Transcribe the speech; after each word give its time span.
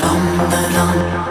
on 0.00 0.38
the 0.38 0.68
on. 0.68 1.21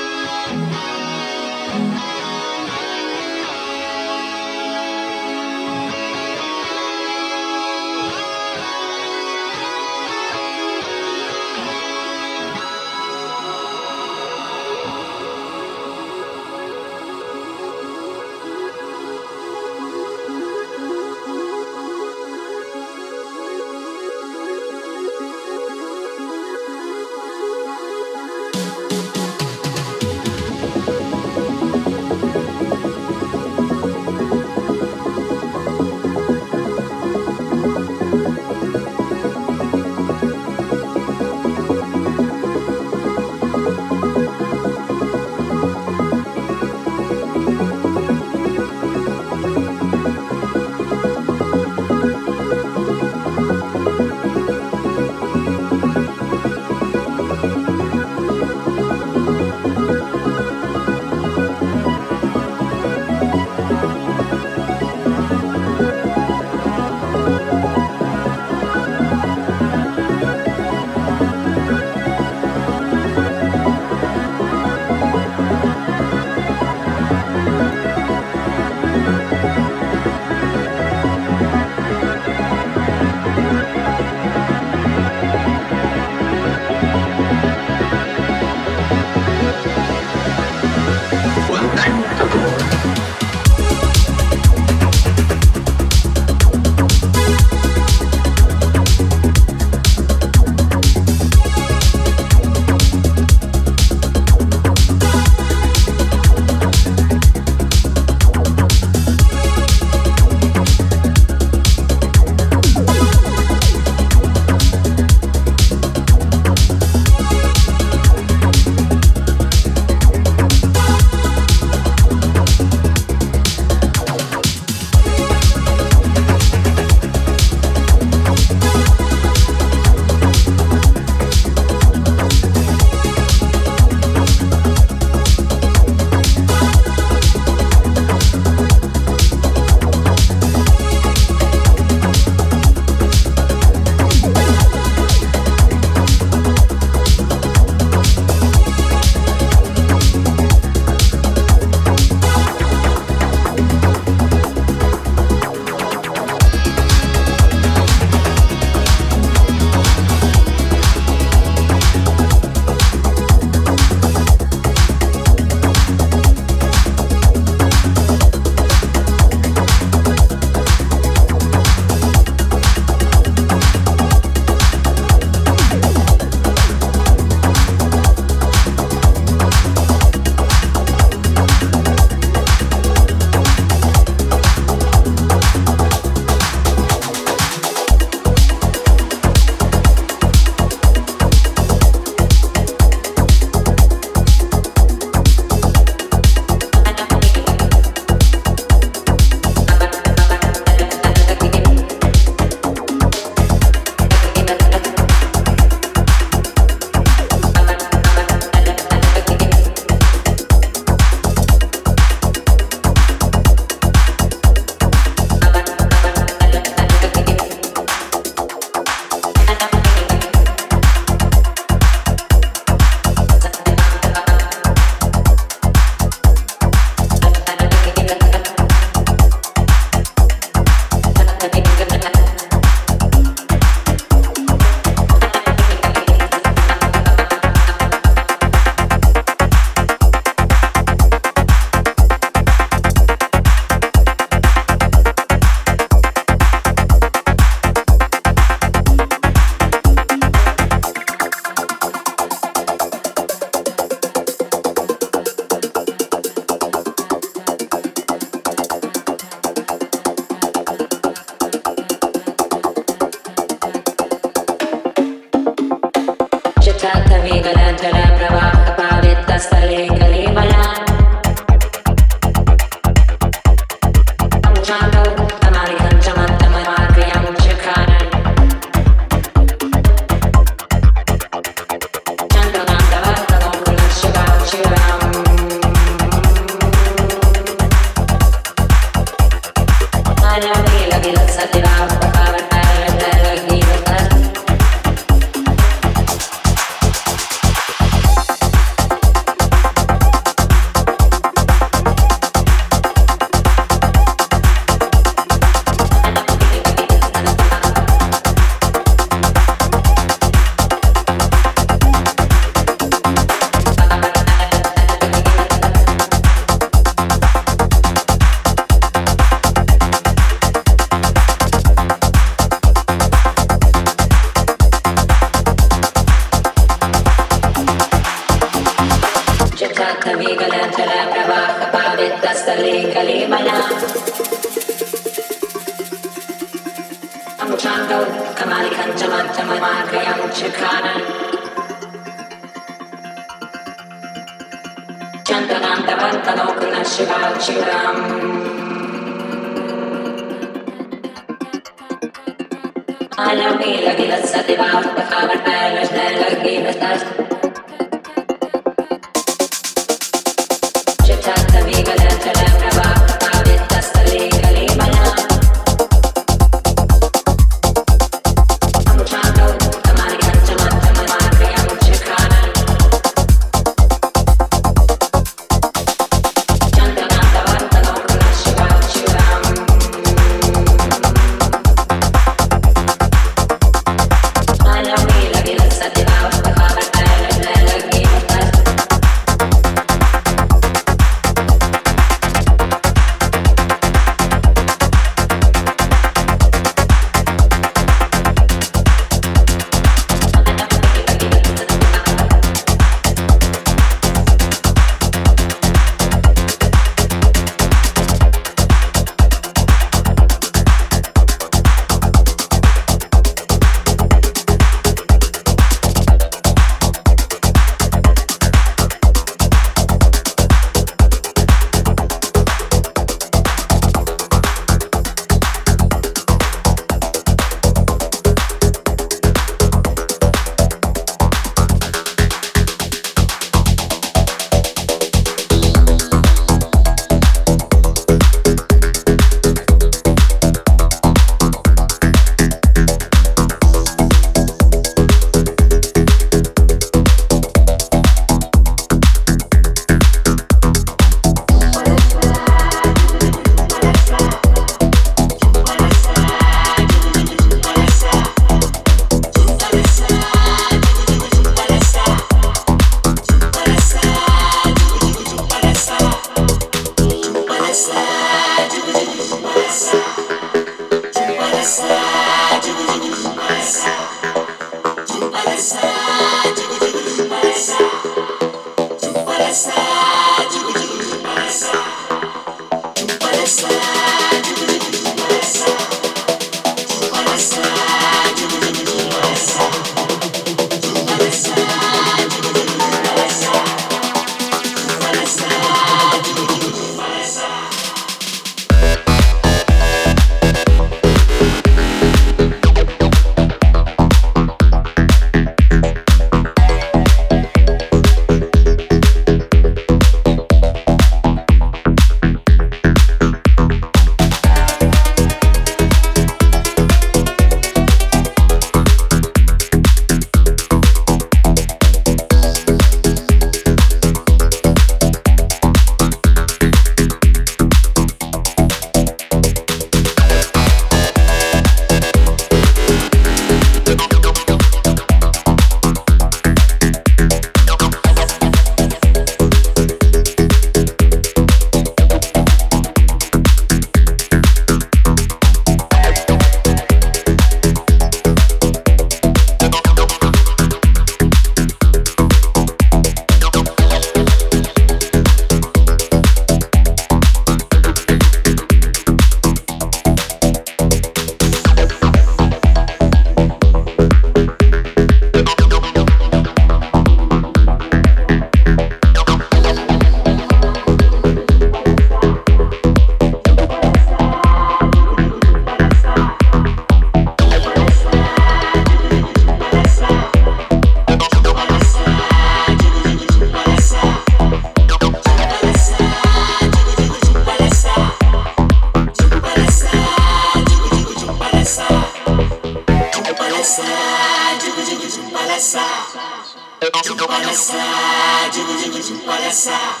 palhaçar, 597.30 598.50
digo, 598.52 598.74
digo 598.76 598.98
de 598.98 599.14
palhaçar. 599.24 600.00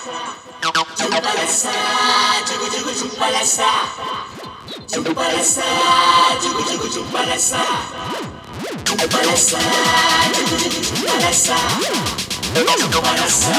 Digo 0.96 1.22
palhaçar, 1.22 2.44
digo, 2.46 2.70
digo 2.70 2.90
de 2.92 3.16
palhaçar. 3.16 3.86
Digo 4.88 5.14
palhaçar, 5.14 6.38
digo, 6.42 6.62
digo 6.64 6.88
de 6.88 7.00
palhaçar. 7.12 7.82
Digo 8.84 9.08
palhaçar, 9.08 9.60
digo, 10.34 10.56
digo 10.56 10.80
de 10.80 10.90
palhaçar. 11.06 11.68
Digo 12.52 12.72
digo, 12.76 12.88
digo 12.88 12.88
de 12.88 13.00
palhaçar. 13.00 13.52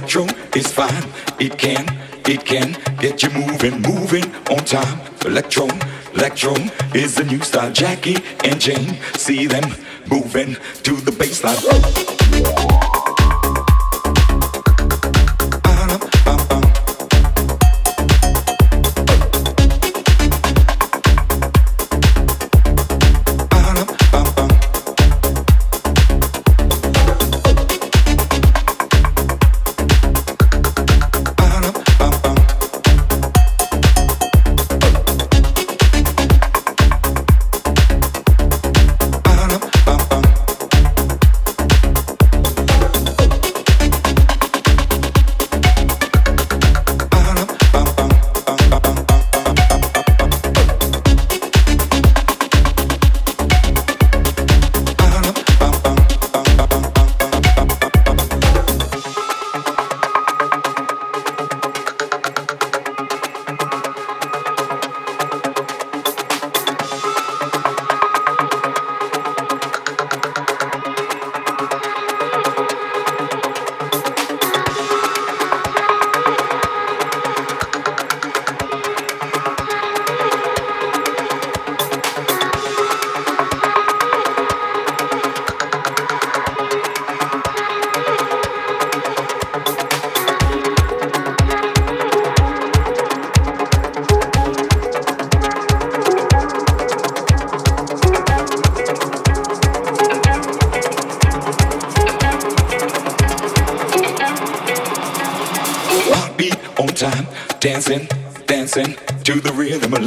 Electro 0.09 0.37
is 0.57 0.73
fine, 0.73 1.05
it 1.39 1.59
can, 1.59 1.85
it 2.25 2.43
can 2.47 2.79
get 2.99 3.23
you 3.23 3.29
moving, 3.29 3.83
moving 3.83 4.25
on 4.51 4.65
time. 4.65 5.01
Electro, 5.27 5.69
electro 6.15 6.55
is 6.95 7.17
the 7.17 7.25
new 7.25 7.43
style. 7.43 7.71
Jackie 7.71 8.17
and 8.43 8.59
Jane, 8.59 8.97
see 9.19 9.47
them 9.47 9.71
moving 10.11 10.55
to 10.83 10.97
the 10.97 11.11
baseline. 11.11 12.18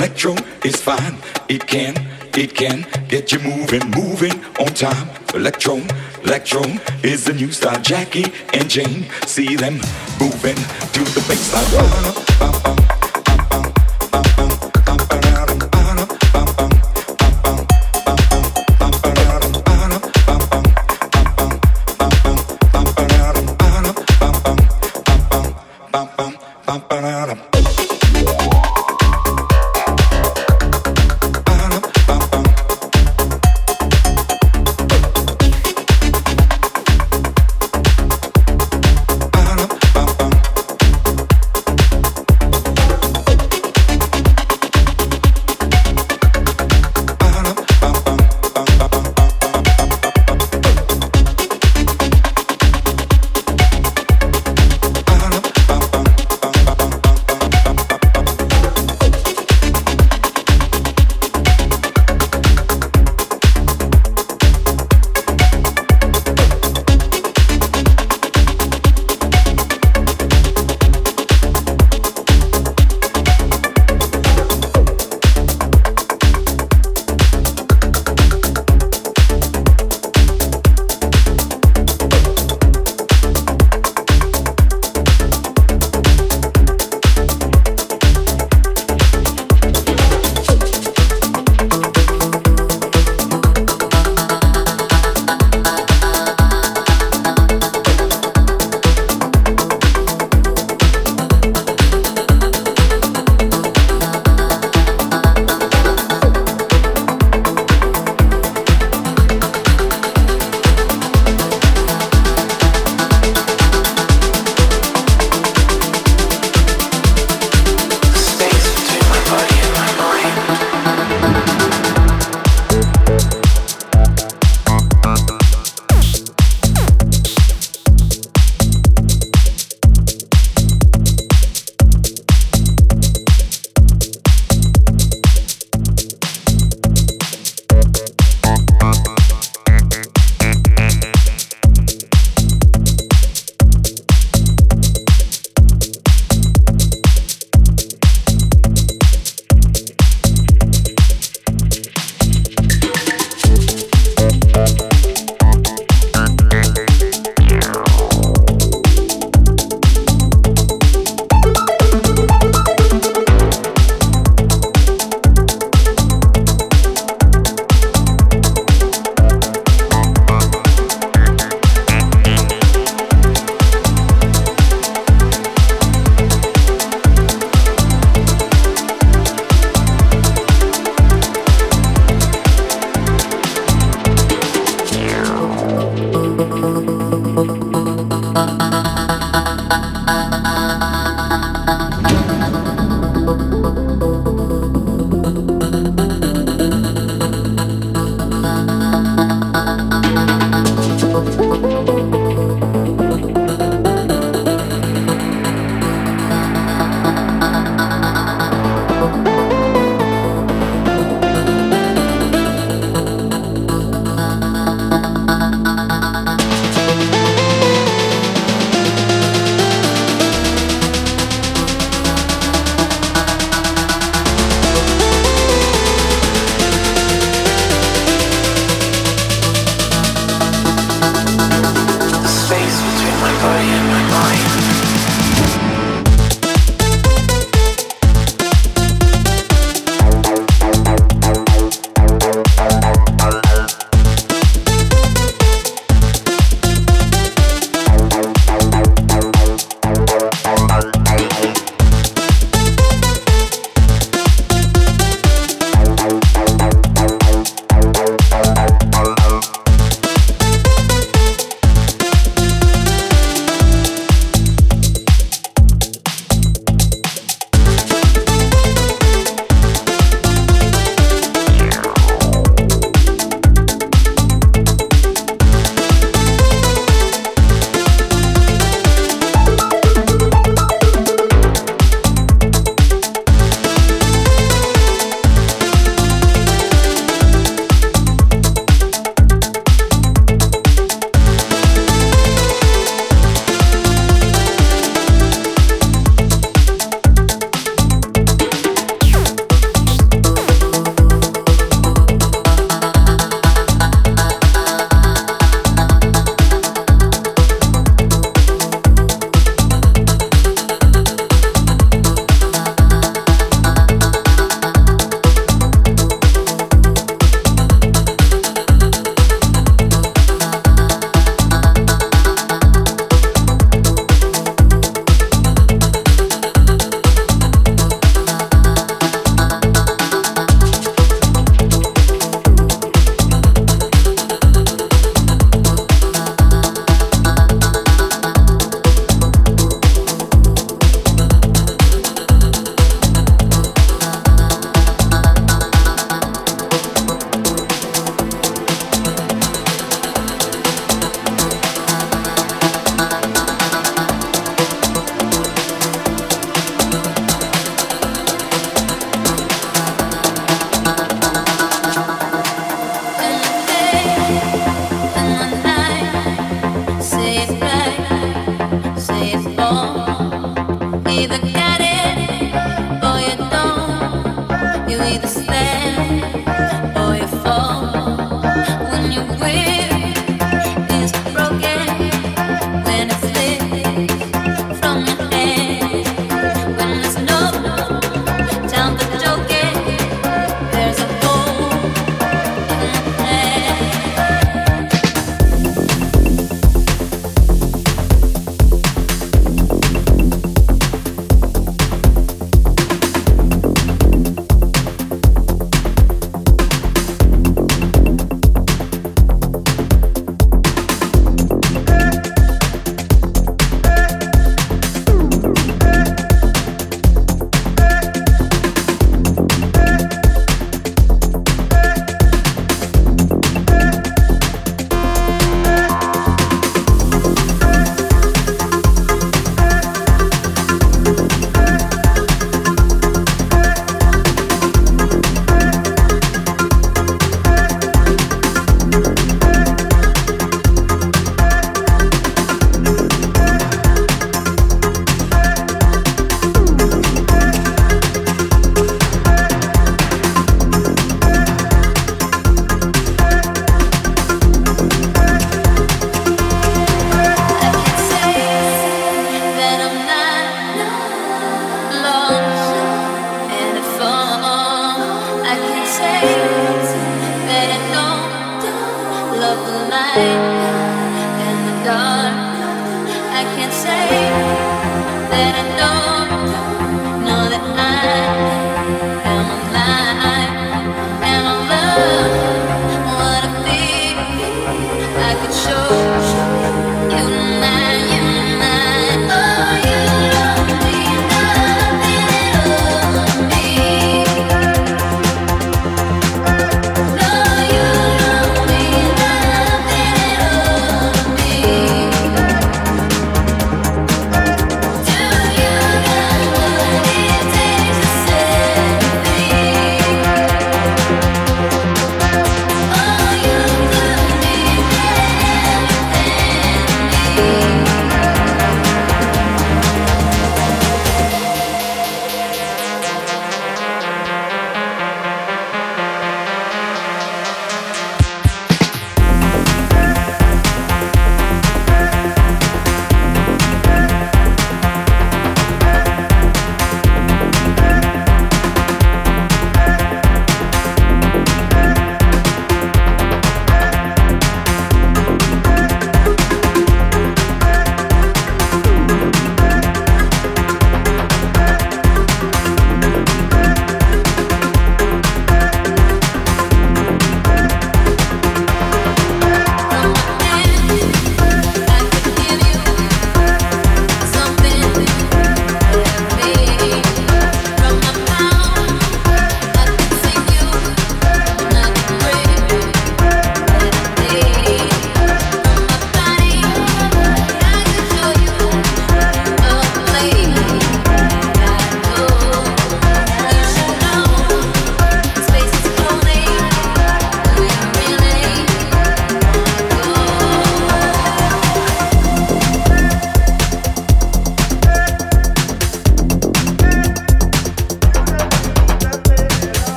electro 0.00 0.34
is 0.64 0.76
fine. 0.76 1.14
It 1.50 1.66
can, 1.66 1.94
it 2.34 2.54
can 2.54 2.86
get 3.08 3.32
you 3.32 3.38
moving, 3.40 3.90
moving 3.90 4.42
on 4.58 4.72
time. 4.72 5.10
Electro, 5.34 5.82
electro 6.24 6.62
is 7.02 7.24
the 7.24 7.34
new 7.34 7.52
style. 7.52 7.80
Jackie 7.82 8.32
and 8.54 8.70
Jane, 8.70 9.04
see 9.26 9.56
them 9.56 9.74
moving 10.18 10.56
to 10.56 11.04
the 11.12 11.20
baseline. 11.28 12.79